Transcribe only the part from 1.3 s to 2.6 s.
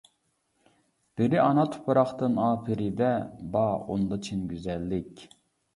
ئانا تۇپراقتىن